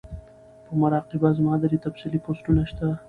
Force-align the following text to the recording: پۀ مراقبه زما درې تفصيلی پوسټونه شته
پۀ 0.67 0.71
مراقبه 0.81 1.29
زما 1.37 1.53
درې 1.63 1.77
تفصيلی 1.85 2.19
پوسټونه 2.25 2.63
شته 2.69 2.87